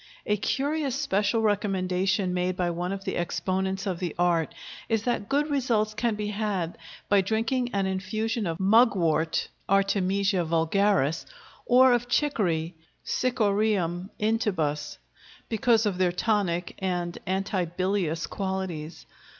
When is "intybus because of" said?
14.19-15.99